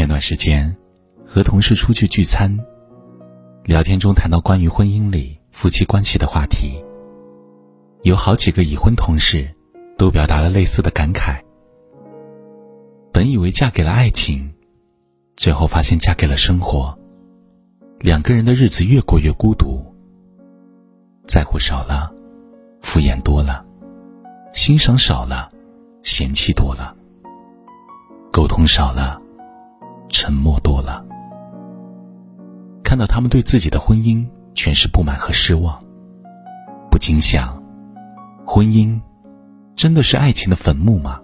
[0.00, 0.74] 前段时间，
[1.26, 2.58] 和同事出去聚餐，
[3.64, 6.82] 聊天中谈到关于婚姻里夫妻关系的话题，
[8.00, 9.54] 有好几个已婚同事
[9.98, 11.38] 都表达了类似的感慨。
[13.12, 14.50] 本以为嫁给了爱情，
[15.36, 16.98] 最后发现嫁给了生活。
[17.98, 19.84] 两个人的日子越过越孤独，
[21.28, 22.10] 在乎少了，
[22.80, 23.62] 敷衍多了，
[24.54, 25.52] 欣赏少了，
[26.02, 26.96] 嫌弃多了，
[28.32, 29.20] 沟通少了。
[30.10, 31.04] 沉默多了，
[32.82, 35.82] 看到他们对自己的婚姻全是不满和失望，
[36.90, 37.62] 不禁想：
[38.44, 39.00] 婚姻
[39.74, 41.20] 真的是爱情的坟墓吗？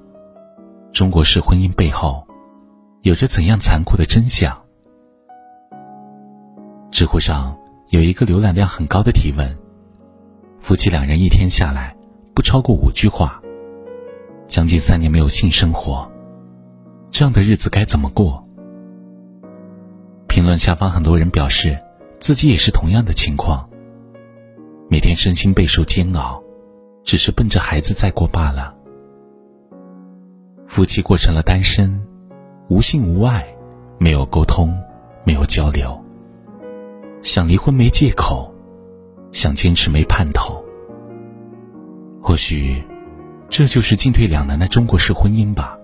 [0.92, 2.26] 中国式婚姻背后
[3.02, 4.56] 有着怎样残酷的真相？
[6.90, 7.54] 知乎上
[7.90, 9.54] 有一个浏览量很高的提问：
[10.60, 11.94] 夫妻两人一天下来
[12.34, 13.42] 不超过五句话，
[14.46, 16.10] 将近三年没有性生活，
[17.10, 18.45] 这样的日子该怎么过？
[20.36, 21.82] 评论下方很多人表示，
[22.20, 23.66] 自己也是同样的情况。
[24.90, 26.42] 每天身心备受煎熬，
[27.02, 28.74] 只是奔着孩子在过罢了。
[30.68, 32.06] 夫妻过成了单身，
[32.68, 33.46] 无性无爱，
[33.96, 34.78] 没有沟通，
[35.24, 35.98] 没有交流。
[37.22, 38.52] 想离婚没借口，
[39.32, 40.62] 想坚持没盼头。
[42.20, 42.84] 或许，
[43.48, 45.75] 这就是进退两难的中国式婚姻吧。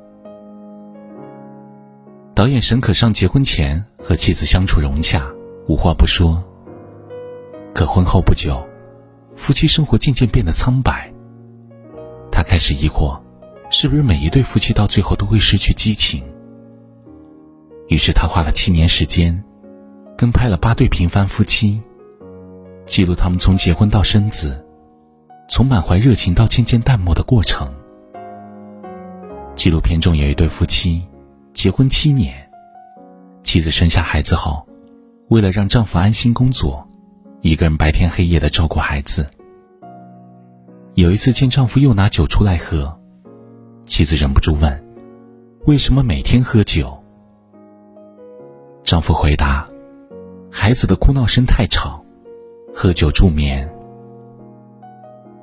[2.43, 5.33] 导演沈可尚结婚前和妻子相处融洽，
[5.69, 6.43] 无话不说。
[7.73, 8.61] 可婚后不久，
[9.37, 11.09] 夫妻生活渐渐变得苍白。
[12.33, 13.17] 他开始疑惑，
[13.71, 16.21] 是不是每一对夫妻到最后都会失去激情？
[17.87, 19.41] 于是他花了七年时间，
[20.17, 21.81] 跟拍了八对平凡夫妻，
[22.87, 24.67] 记录他们从结婚到生子，
[25.49, 27.73] 从满怀热情到渐渐淡漠的过程。
[29.55, 31.07] 纪录片中有一对夫妻。
[31.53, 32.35] 结婚七年，
[33.43, 34.67] 妻子生下孩子后，
[35.29, 36.87] 为了让丈夫安心工作，
[37.41, 39.27] 一个人白天黑夜的照顾孩子。
[40.95, 42.99] 有一次见丈夫又拿酒出来喝，
[43.87, 44.85] 妻子忍不住问
[45.67, 46.99] ：“为什么每天喝酒？”
[48.83, 49.69] 丈夫回答
[50.51, 52.05] ：“孩子的哭闹声太吵，
[52.75, 53.73] 喝酒助眠。”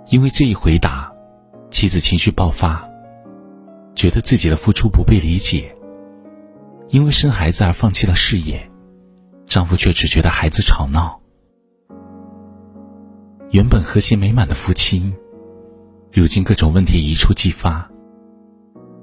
[0.09, 1.12] 因为这一回答，
[1.72, 2.84] 妻子情绪爆发，
[3.94, 5.74] 觉得自己的付出不被理解。
[6.89, 8.67] 因为生孩子而放弃了事业，
[9.45, 11.22] 丈夫却只觉得孩子吵闹。
[13.51, 15.13] 原本和谐美满的夫妻，
[16.11, 17.88] 如今各种问题一触即发。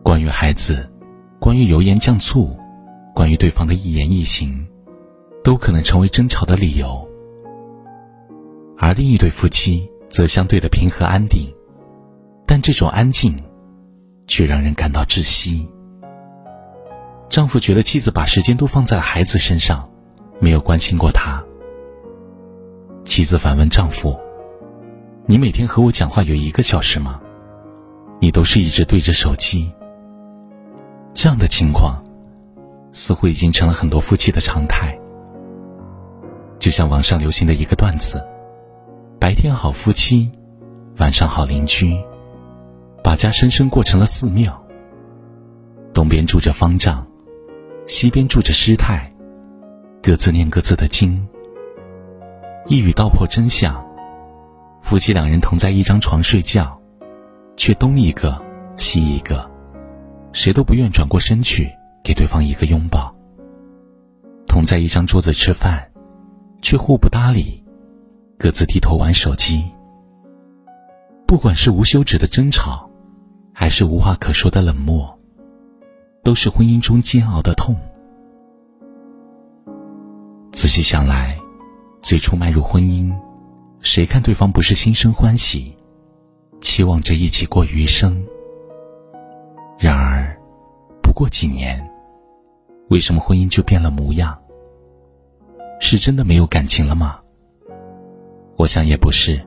[0.03, 0.91] 关于孩子，
[1.39, 2.59] 关于油盐酱醋，
[3.15, 4.67] 关于对方的一言一行，
[5.45, 7.09] 都可能成为争吵的理由。
[8.77, 11.55] 而另一对夫妻则相对的平和安定，
[12.47, 13.37] 但这种安静，
[14.27, 15.69] 却让人感到窒息。
[17.29, 19.89] 丈夫觉得妻子把时间都放在了孩子身上，
[20.39, 21.43] 没有关心过他。
[23.05, 24.19] 妻子反问丈夫
[25.27, 27.21] ：“你每天和我讲话有一个小时吗？
[28.21, 29.71] 你都是一直对着手机。”
[31.13, 32.03] 这样的情况，
[32.93, 34.99] 似乎已经成了很多夫妻的常态。
[36.59, 38.25] 就像网上流行的一个段子
[39.21, 40.31] ：“白天好夫妻，
[40.99, 41.97] 晚上好邻居，
[43.03, 44.63] 把家深深过成了寺庙。
[45.93, 47.07] 东边住着方丈。”
[47.87, 49.13] 西边住着师太，
[50.03, 51.25] 各自念各自的经。
[52.67, 53.81] 一语道破真相：
[54.83, 56.77] 夫妻两人同在一张床睡觉，
[57.57, 58.43] 却东一个
[58.77, 59.49] 西一个，
[60.33, 61.71] 谁都不愿转过身去
[62.03, 63.15] 给对方一个拥抱。
[64.49, 65.89] 同在一张桌子吃饭，
[66.61, 67.63] 却互不搭理，
[68.37, 69.65] 各自低头玩手机。
[71.25, 72.91] 不管是无休止的争吵，
[73.55, 75.16] 还是无话可说的冷漠。
[76.27, 77.77] 都是婚姻中煎熬的痛。
[80.51, 81.39] 仔细想来，
[82.03, 83.17] 最初迈入婚姻，
[83.79, 85.73] 谁看对方不是心生欢喜，
[86.61, 88.21] 期望着一起过余生？
[89.79, 90.37] 然而，
[91.01, 91.81] 不过几年，
[92.89, 94.37] 为什么婚姻就变了模样？
[95.79, 97.21] 是真的没有感情了吗？
[98.57, 99.41] 我想也不是，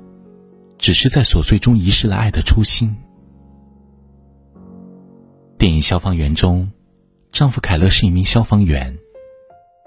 [0.78, 2.96] 只是在琐碎中遗失了爱的初心。
[5.60, 6.72] 电影《消防员》中，
[7.34, 8.98] 丈夫凯勒是一名消防员，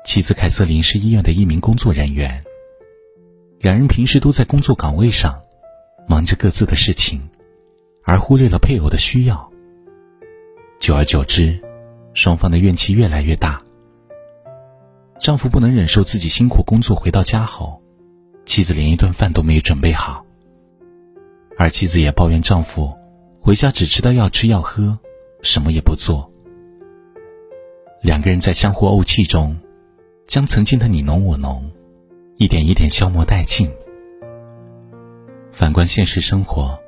[0.05, 2.45] 妻子凯瑟琳是医院的一名工作人员。
[3.59, 5.41] 两人平时都在工作岗位上，
[6.07, 7.27] 忙着各自的事情，
[8.05, 9.51] 而忽略了配偶的需要。
[10.79, 11.59] 久而久之，
[12.13, 13.59] 双方的怨气越来越大。
[15.19, 17.81] 丈夫不能忍受自己辛苦工作回到家后，
[18.45, 20.23] 妻子连一顿饭都没有准备好，
[21.57, 22.93] 而妻子也抱怨丈夫
[23.41, 24.99] 回家只知道要吃要喝。
[25.43, 26.31] 什么也不做。
[28.01, 29.57] 两个人在相互怄气中，
[30.27, 31.71] 将曾经的你侬我侬，
[32.37, 33.71] 一点一点消磨殆尽。
[35.53, 36.79] 反观现实生活，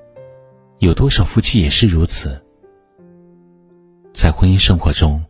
[0.79, 2.41] 有多少夫妻也是如此？
[4.13, 5.23] 在婚姻生活中，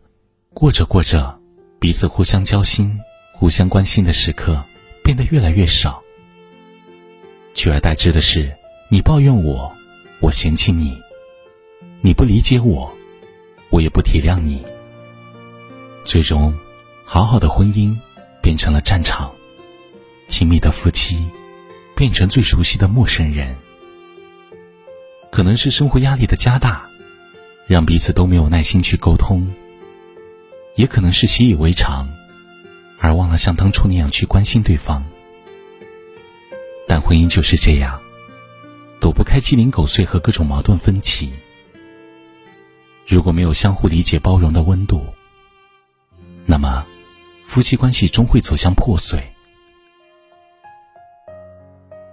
[0.53, 1.37] 过着过着，
[1.79, 2.99] 彼此互相交心、
[3.33, 4.63] 互相关心的时刻
[5.03, 6.01] 变得越来越少，
[7.53, 8.55] 取而代之的是
[8.89, 9.71] 你抱怨我，
[10.21, 10.97] 我嫌弃你；
[12.01, 12.91] 你不理解我，
[13.75, 14.63] 我也不体谅你。
[16.05, 16.57] 最终，
[17.03, 17.93] 好好的婚姻
[18.41, 19.29] 变成了战场，
[20.29, 21.29] 亲密的夫妻
[21.93, 23.53] 变成最熟悉的陌生人。
[25.29, 26.89] 可能是生活压力的加大，
[27.67, 29.45] 让彼此都没有耐心去沟通；
[30.75, 32.07] 也可能是习以为常，
[33.01, 35.03] 而忘了像当初那样去关心对方。
[36.87, 37.99] 但婚姻就是这样，
[39.01, 41.33] 躲不开鸡零狗碎和各种矛盾分歧。
[43.07, 45.05] 如果没有相互理解、包容的温度，
[46.45, 46.83] 那么，
[47.45, 49.23] 夫妻关系终会走向破碎。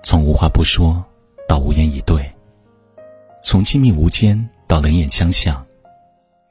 [0.02, 1.02] 从无话不说
[1.48, 2.30] 到无言以对，
[3.42, 5.64] 从亲密无间到冷眼相向，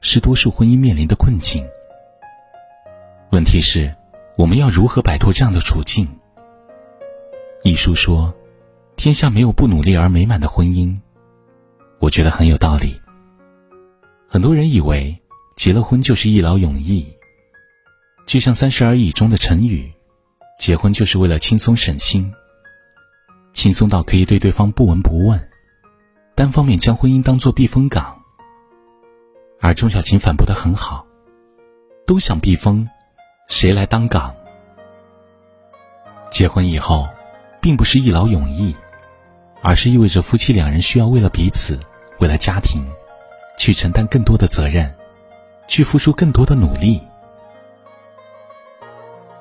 [0.00, 1.64] 是多数婚姻面临的困境。
[3.30, 3.94] 问题是，
[4.36, 6.08] 我们要如何摆脱这样的处境？
[7.62, 8.34] 一书说
[8.96, 10.98] ：“天下没有不努力而美满的婚姻。”
[12.00, 13.00] 我觉得很有道理。
[14.32, 15.14] 很多人以为
[15.56, 17.06] 结了婚就是一劳永逸。
[18.24, 19.92] 就像《三十而已》中的陈宇，
[20.58, 22.32] 结婚就是为了轻松省心，
[23.52, 25.38] 轻松到可以对对方不闻不问，
[26.34, 28.22] 单方面将婚姻当作避风港。
[29.60, 31.06] 而钟小琴反驳的很好，
[32.06, 32.88] 都想避风，
[33.48, 34.34] 谁来当港？
[36.30, 37.06] 结婚以后，
[37.60, 38.74] 并不是一劳永逸，
[39.60, 41.78] 而是意味着夫妻两人需要为了彼此，
[42.18, 42.82] 为了家庭，
[43.62, 44.92] 去承担更多的责任，
[45.68, 47.00] 去付出更多的努力。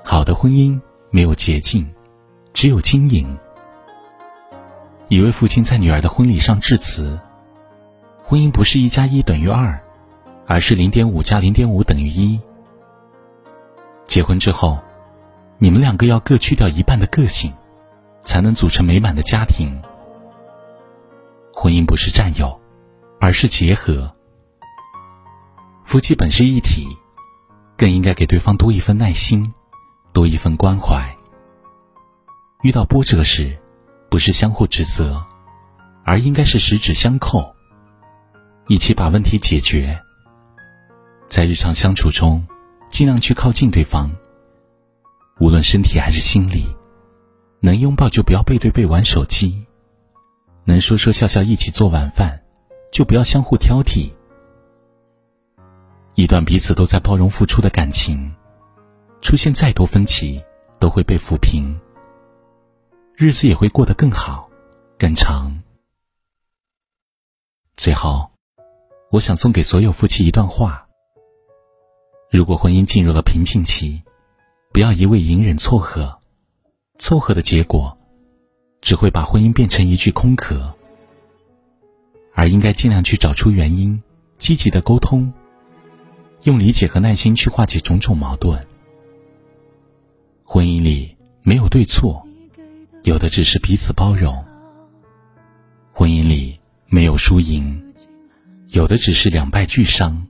[0.04, 0.80] 好的婚姻
[1.10, 1.92] 没有捷径，
[2.54, 3.36] 只有经营。
[5.08, 7.20] 一位父亲在女儿的婚礼上致辞
[8.24, 9.82] ：“婚姻不是一加一等于二，
[10.46, 12.40] 而是零点五加零点五等于一。
[14.06, 14.78] 结婚之后，
[15.58, 17.52] 你们两个要各去掉一半的个性，
[18.22, 19.82] 才能组成美满的家庭。
[21.56, 22.61] 婚姻不是占有，
[23.22, 24.14] 而是结合。
[25.86, 26.88] 夫妻本是一体，
[27.78, 29.54] 更应该给对方多一份耐心。”
[30.14, 31.16] 多一份关怀。
[32.64, 33.58] 遇到波折时，
[34.10, 35.24] 不是相互指责，
[36.04, 37.56] 而应该是十指相扣，
[38.68, 39.98] 一起把问题解决。
[41.30, 42.46] 在日常相处中，
[42.90, 44.12] 尽量去靠近对方，
[45.40, 46.66] 无论身体还是心理，
[47.62, 49.66] 能拥抱就不要背对背玩手机，
[50.66, 52.41] 能说说笑笑一起做晚饭，
[52.92, 54.12] 就不要相互挑剔。
[56.14, 58.32] 一段彼此都在包容付出的感情。
[59.22, 60.44] 出现再多分歧，
[60.80, 61.80] 都会被抚平，
[63.16, 64.50] 日子也会过得更好、
[64.98, 65.62] 更长。
[67.78, 68.32] 最后，
[69.12, 70.88] 我想送给所有夫妻一段话：
[72.32, 74.02] 如果婚姻进入了瓶颈期，
[74.74, 76.20] 不要一味隐忍凑合，
[76.98, 77.96] 凑合的结果
[78.82, 80.74] 只会把婚姻变成一具空壳，
[82.42, 84.02] 而应该尽量去找出原因，
[84.40, 85.32] 积极的沟通，
[86.42, 88.60] 用理解和耐心去化解种种矛盾。
[90.44, 92.25] 婚姻里没有对错，
[93.04, 94.34] 有的只是彼此包容；
[95.94, 97.80] 婚姻里没有输赢，
[98.70, 100.25] 有的只是两败俱伤。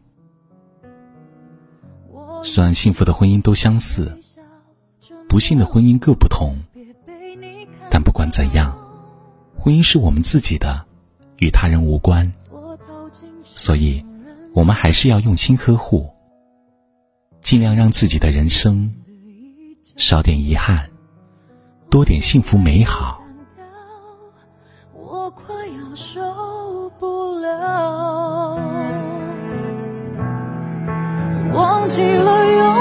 [2.44, 4.20] 虽然幸福的婚姻都相似，
[5.30, 6.58] 不幸的婚姻各不同，
[7.90, 8.78] 但不管怎样，
[9.58, 10.86] 婚姻是我们自己的，
[11.42, 12.32] 与他人无关。
[13.44, 14.06] 所以，
[14.54, 16.10] 我们还是要用心呵护，
[17.42, 18.94] 尽量让自己的人生。
[19.98, 20.90] 少点遗憾，
[21.90, 23.22] 多点幸福美好。
[24.94, 28.58] 我快要受不了，
[31.54, 32.81] 忘记了拥抱，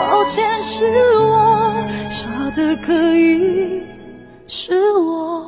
[0.00, 1.74] 抱歉，是我
[2.08, 2.26] 傻
[2.56, 3.82] 得可以，
[4.46, 5.39] 是我。